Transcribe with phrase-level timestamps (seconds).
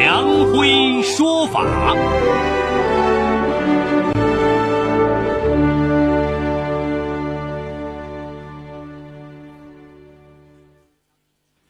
[0.00, 1.64] 梁辉说法。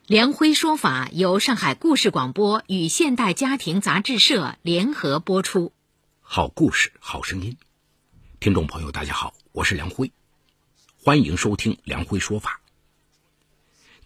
[0.07, 5.73] 梁辉说法由上海故事广播与现代家庭杂志社联合播出。
[6.21, 7.57] 好故事，好声音。
[8.41, 10.13] 听众朋友，大家好，我是梁辉，
[11.03, 12.61] 欢迎收听梁辉说法。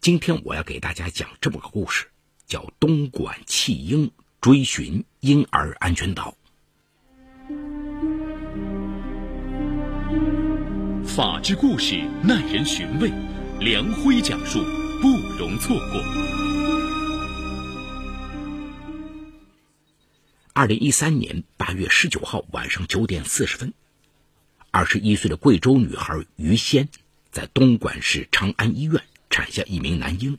[0.00, 2.06] 今天我要给大家讲这么个故事，
[2.46, 6.36] 叫《东莞弃婴追寻婴儿安全岛》。
[11.04, 13.10] 法治故事耐人寻味，
[13.60, 14.60] 梁辉讲述
[15.00, 16.02] 不容错过。
[20.54, 23.72] 二零一三年八月十九号晚上九点四十分，
[24.70, 26.88] 二十一岁的贵州女孩于仙
[27.30, 30.38] 在东莞市长安医院产下一名男婴，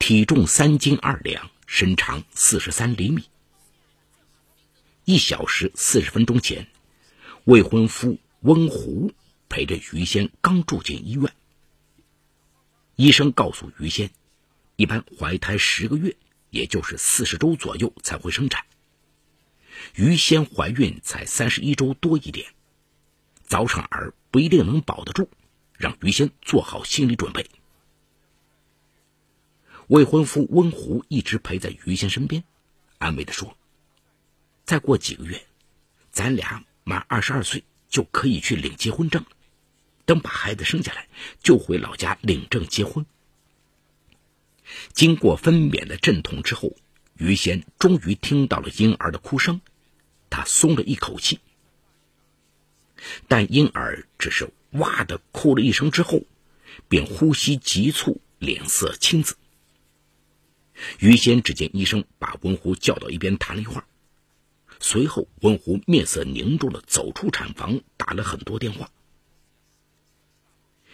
[0.00, 3.26] 体重三斤二两，身长四十三厘米。
[5.04, 6.66] 一小时四十分钟前，
[7.44, 9.12] 未婚夫温胡
[9.50, 11.30] 陪着于仙刚住进医院。
[12.96, 14.10] 医生告诉于仙，
[14.74, 16.16] 一般怀胎十个月，
[16.48, 18.64] 也就是四十周左右才会生产。
[19.94, 22.46] 于仙怀孕才三十一周多一点，
[23.44, 25.28] 早产儿不一定能保得住，
[25.76, 27.46] 让于仙做好心理准备。
[29.90, 32.44] 未婚夫温湖一直陪在于仙身边，
[32.98, 33.56] 安慰的说
[34.64, 35.44] ：“再过几个月，
[36.12, 39.28] 咱俩满二十二岁就可以去领结婚证了。
[40.04, 41.08] 等把孩子生下来，
[41.42, 43.04] 就回老家领证结婚。”
[44.94, 46.76] 经过分娩的阵痛之后，
[47.16, 49.60] 于仙终于听到了婴儿的哭声。
[50.30, 51.40] 他松了一口气，
[53.26, 56.22] 但婴儿只是“哇”的哭了一声之后，
[56.88, 59.36] 便呼吸急促，脸色青紫。
[60.98, 63.84] 于仙只见医生把温湖叫到一边谈了一会儿，
[64.80, 68.90] 随后温湖面色凝重的走出产房，打了很多电话。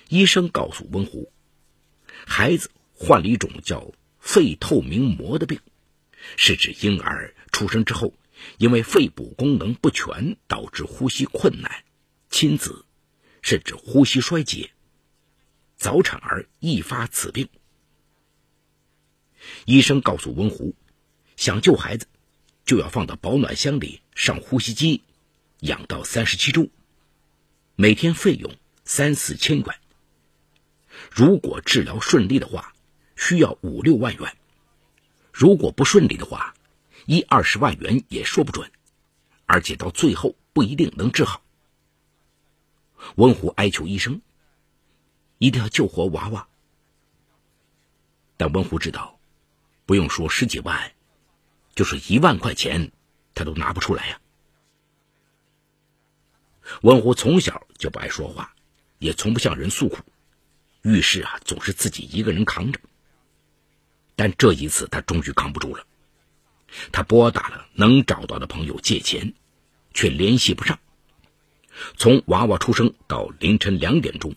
[0.08, 1.32] 医生告诉温湖，
[2.26, 5.60] 孩子患了一种叫肺透明膜的病，
[6.36, 8.12] 是指婴儿出生之后。
[8.58, 11.84] 因为肺部功能不全导致呼吸困难、
[12.28, 12.84] 亲子，
[13.40, 14.72] 甚至呼吸衰竭，
[15.78, 17.48] 早产儿易发此病。
[19.64, 20.74] 医生告诉温湖，
[21.36, 22.06] 想救孩子，
[22.64, 25.02] 就要放到保暖箱里上呼吸机，
[25.60, 26.68] 养到三十七周，
[27.74, 29.78] 每天费用三四千元。
[31.10, 32.74] 如果治疗顺利的话，
[33.16, 34.30] 需要五六万元；
[35.32, 36.54] 如果不顺利的话，
[37.06, 38.70] 一二十万元也说不准，
[39.44, 41.42] 而且到最后不一定能治好。
[43.16, 44.20] 温湖哀求医生，
[45.38, 46.48] 一定要救活娃娃。
[48.38, 49.15] 但温湖知道，
[49.86, 50.92] 不用说十几万，
[51.74, 52.92] 就是一万块钱，
[53.34, 54.20] 他都拿不出来呀。
[56.82, 58.52] 温虎从小就不爱说话，
[58.98, 60.02] 也从不向人诉苦，
[60.82, 62.80] 遇事啊总是自己一个人扛着。
[64.16, 65.86] 但这一次，他终于扛不住了。
[66.90, 69.34] 他拨打了能找到的朋友借钱，
[69.94, 70.80] 却联系不上。
[71.96, 74.34] 从娃娃出生到凌晨两点钟，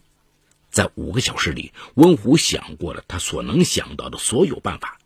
[0.69, 4.98] 在五个小时里，温虎想过了他所能想到的所有办法，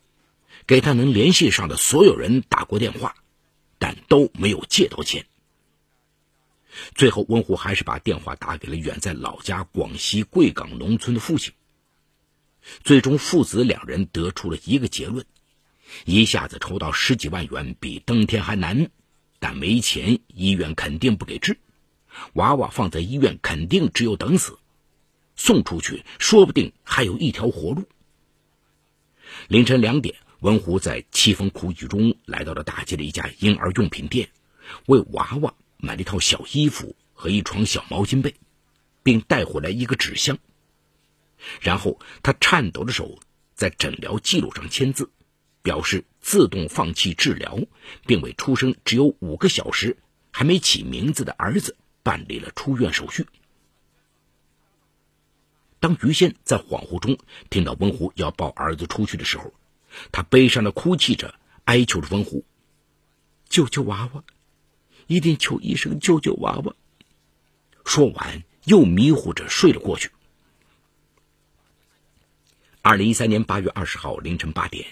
[0.66, 3.14] 给他能联系上的所有人打过电话，
[3.78, 5.26] 但都没有借到钱。
[6.94, 11.52] 最后，温虎还是把电话打给了远在老家广西贵港农村的父亲。
[12.82, 15.24] 最终，父子两人得出了一个结论。
[16.06, 18.90] 一下子筹到十几万元比登天还难，
[19.38, 21.58] 但没钱，医院肯定不给治。
[22.32, 24.58] 娃娃放在医院肯定只有等死，
[25.36, 27.86] 送出去说不定还有一条活路。
[29.46, 34.28] 凌晨两点，文虎在凄风苦雨中来到了大街的一家婴儿用品店，
[34.84, 38.34] 为娃娃买了一套小衣服和一床小毛巾被，
[39.02, 40.36] 并带回来一个纸箱。
[41.62, 43.18] 然后他颤抖的手
[43.54, 45.10] 在诊疗记录上签字。
[45.62, 47.58] 表示自动放弃治疗，
[48.04, 49.96] 并为出生只有五个小时、
[50.30, 53.26] 还没起名字的儿子办理了出院手续。
[55.80, 57.16] 当于仙在恍惚中
[57.48, 59.54] 听到温湖要抱儿子出去的时候，
[60.12, 62.44] 他悲伤的哭泣着，哀求着温湖
[63.48, 64.24] ：“救救娃娃，
[65.06, 66.74] 一定求医生救救娃娃。”
[67.84, 70.10] 说完，又迷糊着睡了过去。
[72.82, 74.86] 二零一三年八月二十号凌晨八点。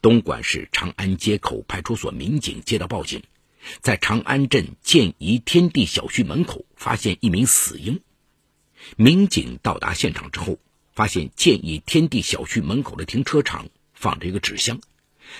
[0.00, 3.22] 东莞市长安街口派出所民警接到报警，
[3.80, 8.00] 在长安镇建怡天地小区门口发现一名死婴。
[8.96, 10.58] 民警到达现场之后，
[10.92, 13.68] 发现建怡天地小区门口的停车场
[14.02, 14.80] 放着一个纸箱，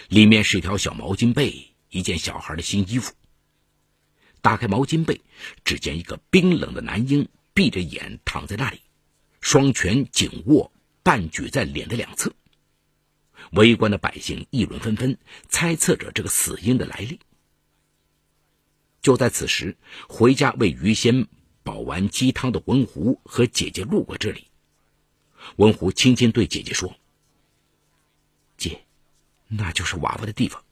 [0.08, 3.12] 里面是一条小毛巾被，一件小孩的新衣服。
[4.40, 5.20] 打开毛巾被，
[5.64, 8.80] 只见一个冰冷的男婴闭着眼躺在那里，
[9.40, 10.72] 双拳紧握，
[11.02, 12.32] 半举在脸的两侧。
[13.50, 15.18] 围观的百姓议论纷纷，
[15.48, 17.18] 猜测着这个死婴的来历。
[19.00, 19.76] 就在此时，
[20.08, 21.26] 回家为于仙
[21.64, 24.46] 煲完鸡汤的文狐和姐姐路过这里。
[25.56, 26.94] 文狐轻轻对姐姐说
[28.62, 28.84] ：“姐，
[29.48, 30.62] 那就是娃娃的地方。”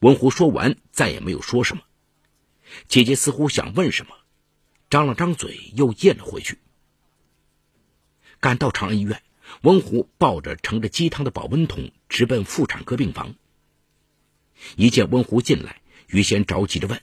[0.00, 1.82] 文狐说完，再也没有说什么。
[2.86, 4.14] 姐姐似乎想问什么，
[4.90, 6.58] 张了张嘴，又咽了回去。
[8.38, 9.22] 赶到长安医院，
[9.62, 13.34] 文虎抱着盛着鸡汤的保温桶，直奔妇产科病房。
[14.76, 17.00] 一见温湖进来，于仙着急的问：“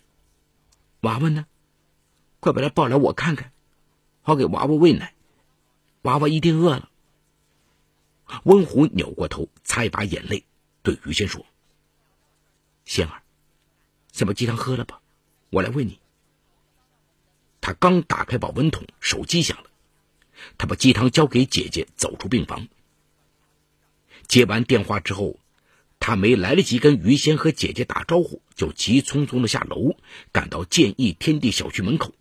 [1.01, 1.47] 娃娃呢？
[2.39, 3.51] 快把他抱来，我看看，
[4.21, 5.15] 好给娃娃喂奶。
[6.03, 6.89] 娃娃一定饿了。”
[8.44, 10.44] 温虎扭过头，擦一把眼泪，
[10.81, 11.45] 对于仙说
[12.85, 13.21] ：“仙儿，
[14.12, 15.00] 先把鸡汤喝了吧。”
[15.51, 16.00] 我来喂你。
[17.62, 19.69] 他刚打开保温桶，手机响了。
[20.57, 22.68] 他把鸡汤交给姐姐，走出病房。
[24.27, 25.39] 接完电话之后，
[26.00, 29.95] 他没来得及跟于仙和姐姐打招呼，就急匆匆的下楼，
[30.31, 32.13] 赶到建义天地小区门口，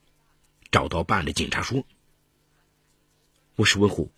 [0.71, 1.85] 找到办案的警察说
[3.57, 4.13] ：“我是温虎，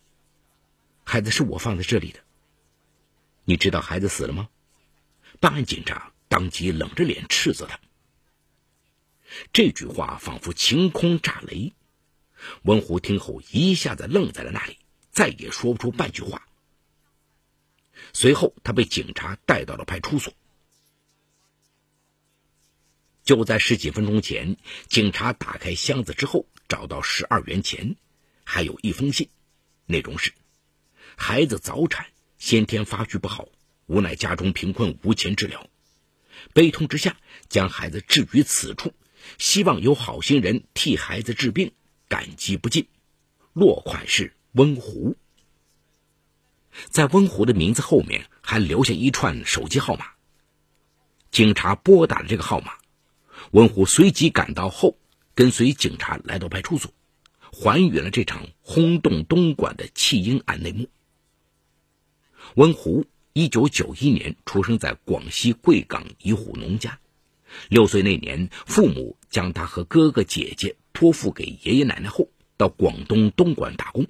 [1.05, 2.19] 孩子是我放在这里的。
[3.45, 4.49] 你知道孩子死了吗？”
[5.39, 7.79] 办案警察当即冷着脸斥责他。
[9.51, 11.73] 这句话仿佛晴空炸雷，
[12.63, 14.77] 文虎听后一下子愣在了那里，
[15.11, 16.47] 再也说不出半句话。
[18.13, 20.33] 随后，他被警察带到了派出所。
[23.23, 24.57] 就在十几分钟前，
[24.87, 27.95] 警察打开箱子之后，找到十二元钱，
[28.43, 29.29] 还有一封信，
[29.85, 30.31] 内容是：
[31.15, 32.07] 孩子早产，
[32.37, 33.47] 先天发育不好，
[33.87, 35.67] 无奈家中贫困，无钱治疗，
[36.53, 37.17] 悲痛之下
[37.49, 38.93] 将孩子置于此处。
[39.39, 41.71] 希望有好心人替孩子治病，
[42.07, 42.87] 感激不尽。
[43.53, 45.15] 落款是温湖，
[46.89, 50.05] 在温湖的名字后面还留下一串手机号码。
[51.31, 52.73] 警察拨打了这个号码，
[53.51, 54.97] 温湖随即赶到后，
[55.33, 56.93] 跟随警察来到派出所，
[57.51, 60.87] 还原了这场轰动东莞的弃婴案内幕。
[62.55, 66.97] 温湖一九九一年出生在广西贵港一户农家。
[67.67, 74.07] 六岁那年，父母将他和哥哥姐姐托付给爷爷奶奶后，到广东东莞打工。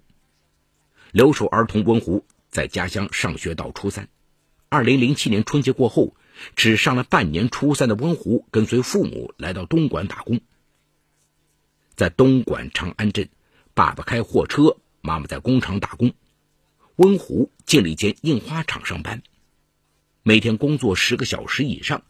[1.12, 4.08] 留守儿童温湖在家乡上学到初三。
[4.70, 6.16] 二零零七年春节过后，
[6.56, 10.40] 只上了半年初三的温湖跟随父母来到东莞打工。
[11.96, 13.28] 在东莞长安镇，
[13.74, 16.14] 爸爸开货车，妈妈在工厂打工。
[16.98, 19.22] 温湖进了一间印花厂上班，
[20.24, 22.04] 每天工作十个小时以上。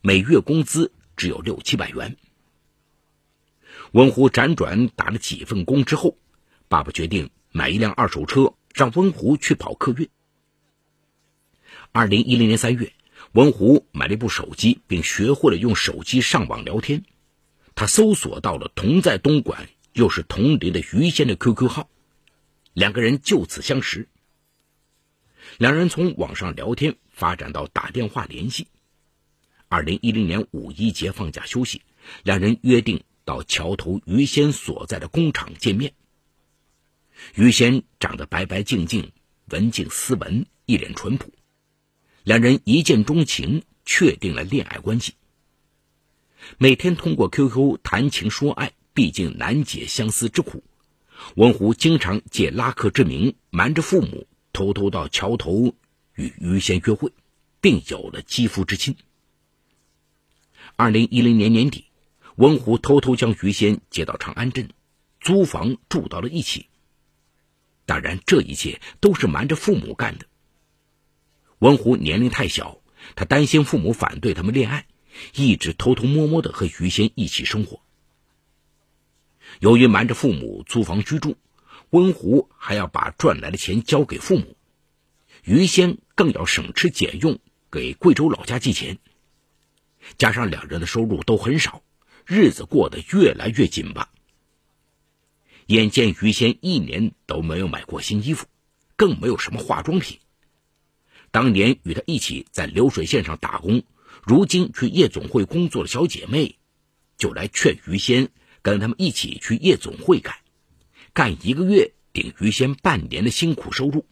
[0.00, 2.16] 每月工资只有六七百元。
[3.92, 6.16] 温湖辗转打了几份工之后，
[6.68, 10.08] 爸爸决定买一辆二手车，让温湖去跑客运。
[11.92, 12.94] 二零一零年三月，
[13.32, 17.04] 温湖买了一部手机，并学会了用手机上网聊天。
[17.74, 21.90] 他搜索到了同在东莞又是同龄的于仙的 QQ 号，
[22.72, 24.08] 两个人就此相识。
[25.60, 28.66] 两人从网上聊天发展到打电话联系。
[29.68, 31.82] 二零一零年五一节放假休息，
[32.22, 35.92] 两人约定到桥头于仙所在的工厂见面。
[37.34, 39.12] 于仙长得白白净净、
[39.50, 41.30] 文静斯文，一脸淳朴。
[42.24, 45.12] 两人一见钟情，确定了恋爱关系。
[46.56, 50.64] 每天通过 QQ 谈情说爱，毕竟难解相思之苦。
[51.36, 55.74] 文湖经常借拉客之名，瞒着父母，偷偷到桥头
[56.14, 57.12] 与于仙约会，
[57.60, 58.96] 并有了肌肤之亲。
[60.76, 61.86] 二零一零年年底，
[62.36, 64.70] 文虎偷偷将于仙接到长安镇，
[65.20, 66.66] 租房住到了一起。
[67.86, 70.26] 当然，这一切都是瞒着父母干的。
[71.58, 72.80] 文虎年龄太小，
[73.16, 74.86] 他担心父母反对他们恋爱，
[75.34, 77.82] 一直偷偷摸摸的和于仙一起生活。
[79.58, 81.36] 由于瞒着父母租房居住，
[81.90, 84.56] 温湖还要把赚来的钱交给父母，
[85.44, 87.38] 于仙更要省吃俭用
[87.70, 88.98] 给贵州老家寄钱。
[90.16, 91.82] 加上两人的收入都很少，
[92.24, 94.10] 日子过得越来越紧巴。
[95.66, 98.46] 眼见于仙一年都没有买过新衣服，
[98.96, 100.18] 更没有什么化妆品。
[101.30, 103.82] 当年与他一起在流水线上打工，
[104.24, 106.56] 如今去夜总会工作的小姐妹，
[107.16, 108.30] 就来劝于仙
[108.62, 110.34] 跟他们一起去夜总会干，
[111.12, 114.06] 干一个月顶于仙半年的辛苦收入。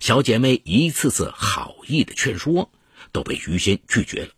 [0.00, 2.70] 小姐妹一次次好意的劝说，
[3.10, 4.30] 都被于仙拒绝了。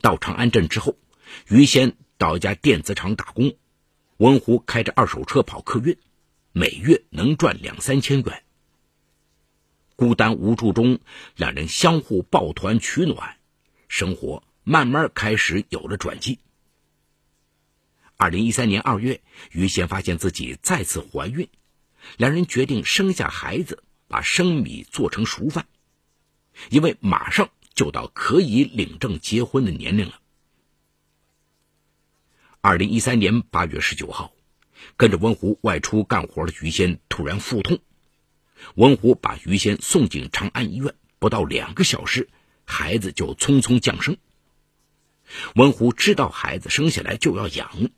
[0.00, 0.96] 到长安镇之后，
[1.48, 3.56] 于仙到一家电子厂打工，
[4.18, 5.96] 温湖开着二手车跑客运，
[6.52, 8.44] 每月能赚两三千元。
[9.96, 11.00] 孤单无助中，
[11.36, 13.38] 两人相互抱团取暖，
[13.88, 16.38] 生活慢慢开始有了转机。
[18.16, 21.48] 二零一三年二月，于仙发现自己再次怀孕，
[22.16, 25.66] 两人决定生下孩子，把生米做成熟饭，
[26.70, 30.20] 因为马上就到可以领证结婚的年龄了。
[32.60, 34.32] 二零一三年八月十九号，
[34.96, 37.80] 跟着文湖外出干活的于仙突然腹痛，
[38.76, 42.30] 文湖把于仙送进长安医院，不到两个小时，
[42.64, 44.16] 孩子就匆匆降生。
[45.56, 47.90] 文湖知道孩子生下来就要养。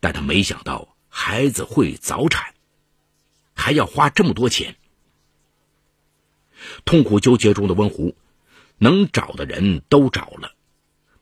[0.00, 2.54] 但他没想到孩子会早产，
[3.54, 4.76] 还要花这么多钱。
[6.84, 8.16] 痛苦纠结中的温湖，
[8.78, 10.54] 能找的人都找了，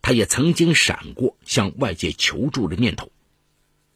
[0.02, 3.10] 他也曾经闪过向外界求助的念头，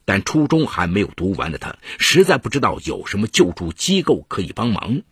[0.04, 5.02] 但初中还没有读完的他，实在不知道有什么救助机构可以帮忙，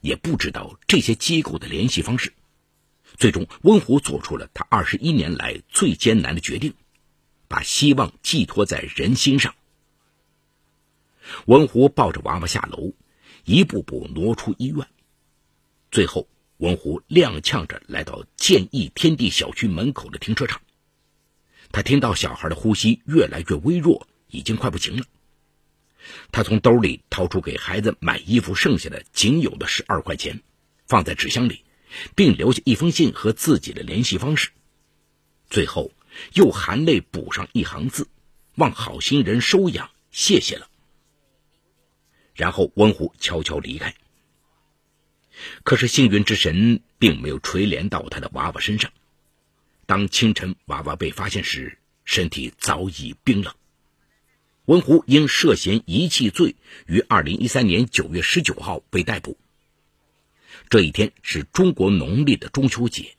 [0.00, 2.32] 也不知道这些机构的联系方式。
[3.16, 6.74] 最终，温湖做出了他二十一年来最艰难的决定。
[7.48, 9.54] 把希望寄托在人心上。
[11.46, 12.92] 文湖抱着娃娃下楼，
[13.44, 14.86] 一步步挪出医院。
[15.90, 20.60] 最后，文湖踉跄着来到建义天地小区门口的停车场。
[21.72, 25.06] 他听到小孩的呼吸越来越微弱，已经快不行了。
[26.30, 30.42] 他从兜里掏出给孩子买衣服剩下的仅有的十二块钱，
[30.86, 31.64] 放在纸箱里，
[32.14, 34.50] 并留下一封信和自己的联系方式。
[35.48, 35.90] 最后。
[36.34, 38.08] 又含泪补上一行字
[38.56, 40.68] ：“望好心人收养，谢谢了。”
[42.34, 43.94] 然后温湖悄悄离开。
[45.62, 48.92] 可是幸运之神并没有垂怜到他的娃娃身上。
[49.86, 53.54] 当清晨娃娃被发现时，身体早已冰冷。
[54.66, 56.56] 温湖因涉嫌遗弃罪，
[56.86, 59.36] 于二零一三年九月十九号被逮捕。
[60.70, 63.13] 这一天是中国农历的中秋节。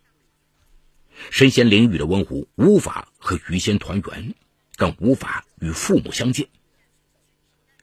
[1.32, 4.34] 身陷囹圄的温湖无法和于仙团圆，
[4.75, 6.48] 更无法与父母相见。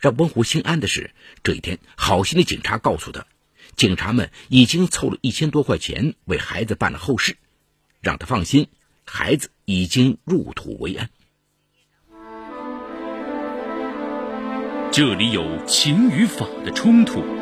[0.01, 3.27] 让温湖心安的是，这一天好心的警察告诉他，
[3.77, 7.37] 警察们已经凑了一千多块钱为孩子办了后事，
[8.01, 8.69] 让他放心，
[9.05, 11.11] 孩子已经入土为安。
[14.91, 17.42] 这里有情与法的冲突。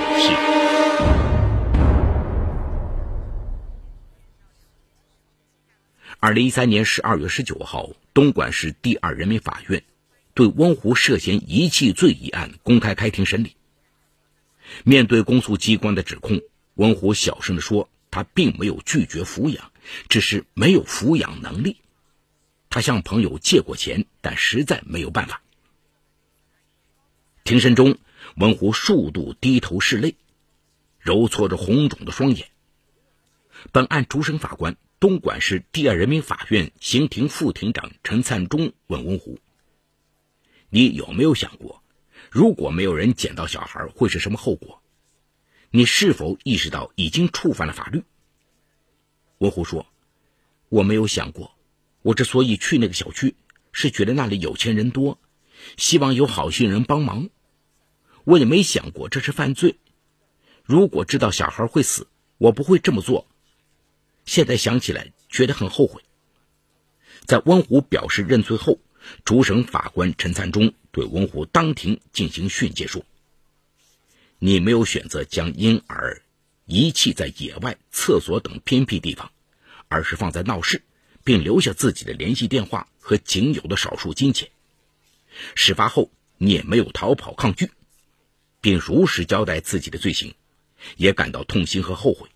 [6.23, 9.83] 二零一三年十二月十九号，东莞市第二人民法院
[10.35, 13.55] 对温湖涉嫌遗弃罪一案公开开庭审理。
[14.83, 16.39] 面对公诉机关的指控，
[16.75, 19.71] 温湖小声地说：“他并没有拒绝抚养，
[20.09, 21.77] 只是没有抚养能力。
[22.69, 25.41] 他向朋友借过钱，但实在没有办法。”
[27.43, 27.97] 庭审中，
[28.35, 30.13] 温湖数度低头拭泪，
[30.99, 32.47] 揉搓着红肿的双眼。
[33.71, 34.77] 本案主审法官。
[35.01, 39.39] 东莞市第二人民法院刑庭副庭长陈灿忠问温湖
[40.69, 41.81] ：“你有没有想过，
[42.29, 44.83] 如果没有人捡到小孩，会是什么后果？
[45.71, 48.03] 你是否意识到已经触犯了法律？”
[49.41, 49.87] 温湖说
[50.69, 51.57] ：“我没有想过，
[52.03, 53.35] 我之所以去那个小区，
[53.71, 55.17] 是觉得那里有钱人多，
[55.77, 57.31] 希望有好心人帮忙。
[58.23, 59.79] 我也没想过这是犯罪。
[60.63, 63.25] 如果知道小孩会死，我不会这么做。”
[64.25, 66.01] 现在想起来，觉得很后悔。
[67.25, 68.79] 在温湖表示认罪后，
[69.25, 73.05] 主审法官陈灿忠对温湖当庭进行训诫说
[74.39, 76.21] ：“你没有选择将婴儿
[76.65, 79.31] 遗弃在野外、厕所等偏僻地方，
[79.87, 80.83] 而是放在闹市，
[81.23, 84.49] 并留下自己的联系电话和仅有的少数金钱。
[85.55, 87.71] 事发后，你也没有逃跑抗拒，
[88.61, 90.33] 并如实交代自己的罪行，
[90.97, 92.29] 也感到痛心和后悔。”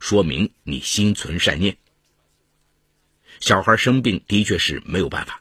[0.00, 1.76] 说明你心存善念。
[3.38, 5.40] 小孩生病的确是没有办法，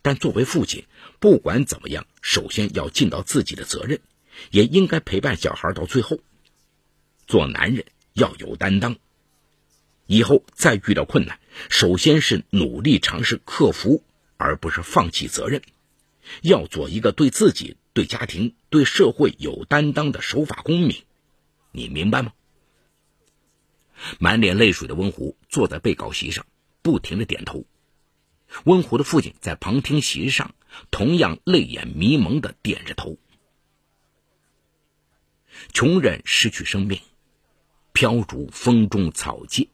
[0.00, 0.86] 但作为父亲，
[1.18, 4.00] 不管怎么样，首先要尽到自己的责任，
[4.50, 6.20] 也应该陪伴小孩到最后。
[7.26, 8.96] 做男人要有担当。
[10.06, 14.02] 以后再遇到困难，首先是努力尝试克服，
[14.36, 15.62] 而不是放弃责任。
[16.42, 21.04] 要做一个对自己、对家庭、对社会有担当的守法公民，
[21.70, 22.32] 你明白吗？
[24.18, 26.46] 满脸泪水的温湖坐在被告席上，
[26.82, 27.64] 不停的点头。
[28.64, 30.54] 温湖的父亲在旁听席上，
[30.90, 33.16] 同样泪眼迷蒙的点着头。
[35.72, 37.00] 穷人失去生命，
[37.92, 39.68] 飘逐风中草芥；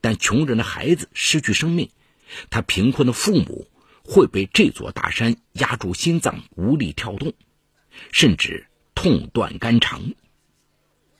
[0.00, 1.90] 但穷人的孩子失去生命，
[2.48, 3.68] 他贫困的父母
[4.02, 7.34] 会被这座大山压住心脏，无力跳动，
[8.10, 10.14] 甚至痛断肝肠。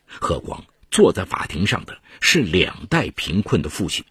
[0.07, 4.05] 何况坐在法庭上的是两代贫困的父亲。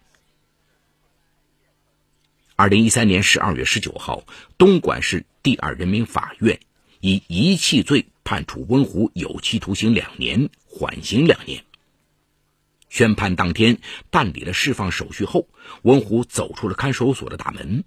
[2.56, 4.24] 二零一三年十二月十九号，
[4.58, 6.60] 东莞市第二人民法院
[7.00, 11.64] 以遗弃罪判处温湖有期徒刑两年，缓刑两年。
[12.88, 13.78] 宣判当天，
[14.10, 15.48] 办理了释放手续后，
[15.82, 17.84] 温湖走出了看守所的大门。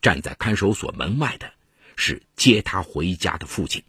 [0.00, 1.52] 站在看守所门外的
[1.96, 3.82] 是接他回家的父亲。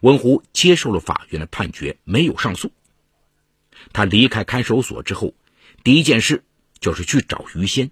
[0.00, 2.72] 文湖接受了法院的判决，没有上诉。
[3.92, 5.34] 他离开看守所之后，
[5.82, 6.44] 第一件事。
[6.80, 7.90] 就是去找于仙，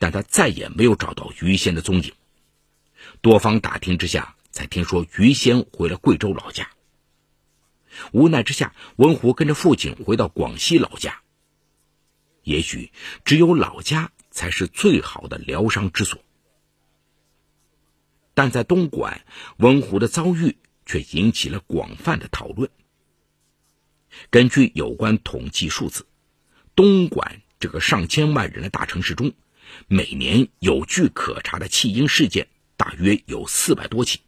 [0.00, 2.12] 但他再也没有找到于仙的踪影。
[3.20, 6.68] 多方打听之下，才听说于仙回了贵州老家。
[8.10, 11.20] 无奈之下，文虎跟着父亲回到广西老家。
[12.42, 12.90] 也许
[13.24, 16.20] 只有老家才是最好的疗伤之所。
[18.34, 19.24] 但在东莞，
[19.58, 22.70] 文虎的遭遇却引起了广泛的讨论。
[24.30, 26.06] 根据有关统计数字，
[26.74, 27.40] 东莞。
[27.60, 29.32] 这个上千万人的大城市中，
[29.88, 34.20] 每年有据可查的弃婴事件大约有四百多起，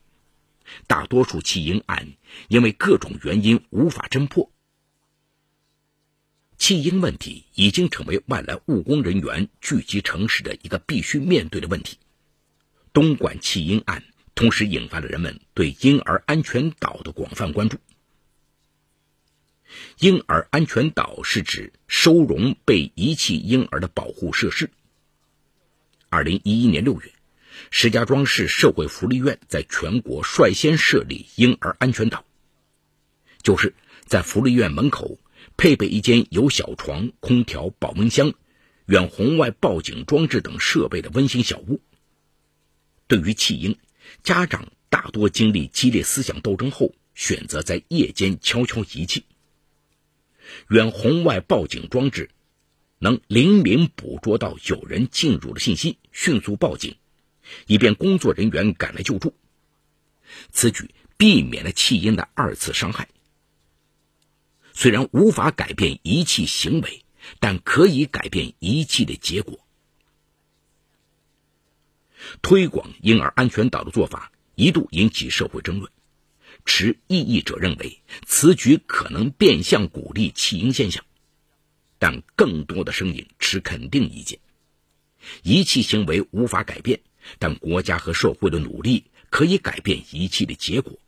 [0.86, 2.14] 大多数弃婴案
[2.48, 4.50] 因为各种原因无法侦破。
[6.56, 11.98] 弃婴问题已经成为外来务工人员聚集城市的一个必须面对的问题。
[12.94, 14.02] 东莞弃婴案
[14.36, 17.78] 同时引发了人们对婴儿安全岛的广泛关注。
[19.98, 24.70] 婴儿安全岛是指收容被遗弃婴儿的保护设施。
[26.10, 27.12] 二零一一年六月，
[27.70, 32.24] 石家庄市社会福利院在全国率先设立婴儿安全岛，
[33.42, 35.18] 就是在福利院门口
[35.56, 38.34] 配备一间有小床、空调、保温箱、
[38.84, 41.80] 远红外报警装置等设备的温馨小屋。
[43.08, 43.78] 对于弃婴，
[44.26, 49.24] 家长大多经历激烈思想斗争后，选择在夜间悄悄遗弃。
[50.68, 52.30] 远红外报警装置
[52.98, 56.96] 能灵敏捕捉到有人进入的信息，迅速报警，
[57.68, 59.32] 以便工作人员赶来救助。
[60.50, 63.08] 此举避免了弃婴的二次伤害。
[64.72, 67.04] 虽然无法改变遗弃行为，
[67.38, 69.64] 但可以改变遗弃的结果。
[72.42, 75.90] 推广婴儿安全岛的做法一度引起社会争论。
[76.64, 81.04] 持异议者认为，此举可能变相鼓励弃婴现象，
[81.98, 84.40] 但更多的声音持肯定意见。
[85.42, 87.00] 遗弃行为无法改变，
[87.38, 90.98] 但国家和社会的努力可以改变遗弃的结果。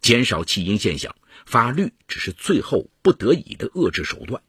[0.00, 4.42] 减少弃婴现象，法律只是最后不得已的遏制手段，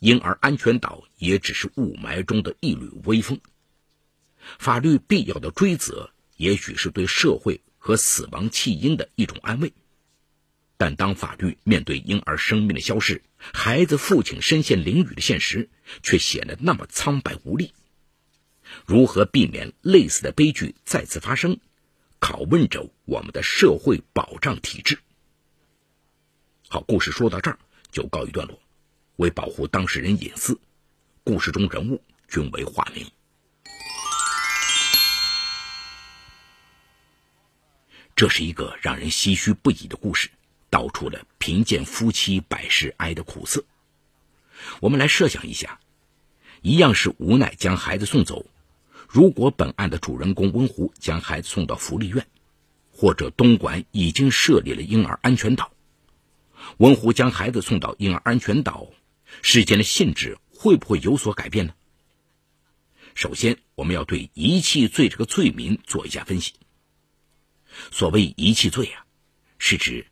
[0.00, 3.40] 婴儿安全岛也只是雾霾中的一缕微风。
[4.58, 7.60] 法律必要的追责，也许是对社会。
[7.84, 9.72] 和死亡弃婴的一种安慰，
[10.76, 15.68] 但当法律面对婴儿生命的消逝、孩子父亲身陷囹圄的现实，
[16.00, 17.72] 却显得那么苍白无力。
[18.86, 21.58] 如何避免类似的悲剧再次发生，
[22.20, 24.96] 拷问着我们的社会保障体制。
[26.68, 27.58] 好，故事说到这儿
[27.90, 28.60] 就告一段落。
[29.16, 30.60] 为保护当事人隐私，
[31.24, 33.04] 故事中人物均为化名。
[38.14, 40.30] 这是一个让人唏嘘不已的故事，
[40.70, 43.64] 道出了贫贱夫妻百事哀的苦涩。
[44.80, 45.80] 我们来设想一下，
[46.60, 48.46] 一样是无奈将孩子送走。
[49.08, 52.26] 如果本案的主人公温湖将孩子送到福利院，
[52.92, 55.72] 或者东莞已经设立了婴儿安全岛，
[56.76, 58.88] 温湖将孩子送到婴儿安全岛，
[59.42, 61.74] 事件的性质会不会有所改变呢？
[63.14, 66.54] 首先，我们要对遗弃罪这个罪名做一下分析。
[67.90, 69.04] 所谓遗弃罪啊，
[69.58, 70.06] 是指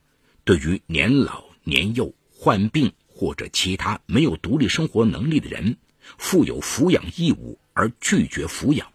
[0.45, 5.77] 对于年老、年幼、患病或者其他没有独立生活能力的人，
[6.19, 8.93] 负有抚养义务而拒绝抚养，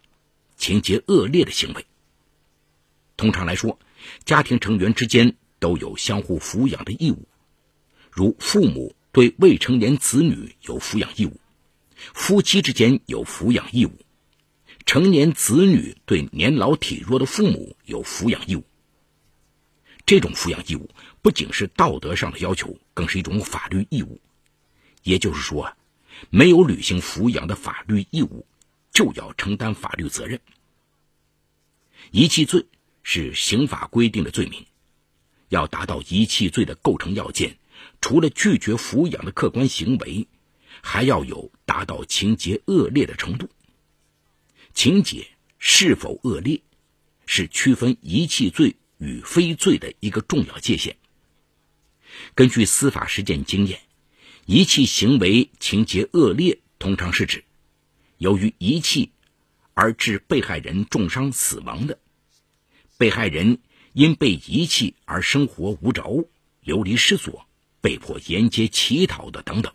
[0.56, 1.86] 情节恶劣的行为。
[3.16, 3.78] 通常来说，
[4.24, 7.26] 家庭成员之间都有相互抚养的义务，
[8.10, 11.40] 如父母对未成年子女有抚养义务，
[12.12, 13.98] 夫妻之间有抚养义务，
[14.86, 18.64] 成年子女对年老体弱的父母有抚养义务。
[20.06, 20.88] 这种抚养义务
[21.20, 24.20] 不仅是道德上的要求，更是一种法律义务。
[25.02, 25.76] 也就是说，
[26.30, 28.46] 没有履行抚养的法律义务，
[28.92, 30.40] 就要承担法律责任。
[32.12, 32.66] 遗弃罪
[33.02, 34.64] 是刑法规定的罪名，
[35.48, 37.58] 要达到遗弃罪的构成要件，
[38.00, 40.28] 除了拒绝抚养的客观行为，
[40.80, 43.48] 还要有达到情节恶劣的程度。
[44.76, 45.26] 情节
[45.58, 46.60] 是否恶劣，
[47.24, 50.98] 是区分遗弃罪与非罪的一个重要界限。
[52.34, 53.80] 根据司法实践经验，
[54.44, 57.42] 遗弃行为情节恶劣，通常是指
[58.18, 59.10] 由于遗弃。
[59.72, 61.98] 而致被害人重伤死亡的，
[62.96, 63.58] 被害人
[63.92, 66.28] 因被遗弃而生活无着、
[66.62, 67.46] 流离失所、
[67.82, 69.74] 被迫沿街乞讨的等等。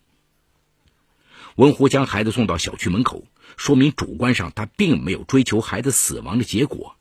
[1.56, 3.24] 文虎将孩子送到小区门口，
[3.58, 6.96] 说明主观上他并没有追求孩子死亡的结果，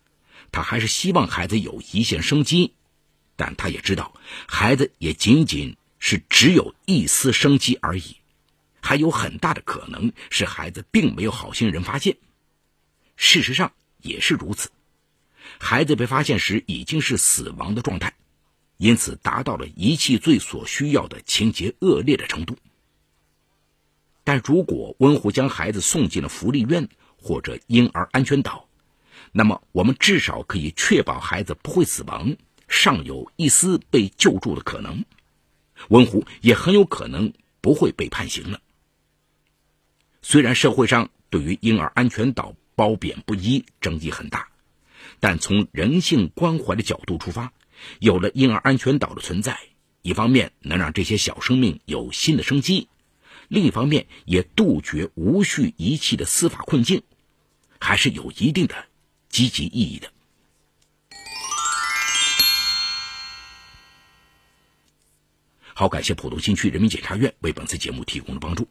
[0.52, 2.74] 他还是希望孩子有一线生机，
[3.36, 4.14] 但他也知道
[4.46, 8.16] 孩子也仅仅是只有一丝生机而已，
[8.80, 12.16] 还有很大的可能是孩子并没有好心人发现。
[13.16, 14.70] 事实上也是如此，
[15.58, 18.14] 孩子被发现时已经是死亡的状态，
[18.78, 22.56] 因此达到了遗弃罪所需要的情节恶劣的程度。
[24.32, 28.68] 但如果温湖将孩子送进了福利院或者婴儿安全岛，
[29.32, 32.36] 那么我们至少可以确保孩子不会死亡，
[32.68, 35.04] 尚有一丝被救助的可能。
[35.88, 38.60] 温湖也很有可能不会被判刑了。
[40.22, 44.46] 虽然社会上对于婴儿安全岛，褒贬不一，争议很大，
[45.18, 47.52] 但从人性关怀的角度出发，
[47.98, 49.58] 有了婴儿安全岛的存在，
[50.02, 52.86] 一方面能让这些小生命有新的生机，
[53.50, 57.02] 另一方面也杜绝无序遗弃的司法困境，
[57.80, 58.86] 还是有一定的
[59.28, 60.08] 积极意义的。
[65.74, 68.68] 好，感谢浦东新区人民检察院为本次节目提供的帮助。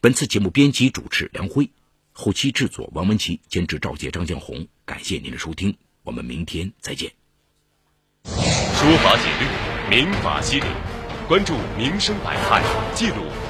[0.00, 1.68] 本次节目编辑主持梁辉。
[2.12, 4.68] 后期制作王文琪，监制赵杰、张建红。
[4.84, 7.10] 感谢您的收听，我们明天再见。
[8.24, 9.46] 说法解律，
[9.90, 10.66] 民法析理，
[11.26, 12.62] 关注民生百态，
[12.94, 13.24] 记录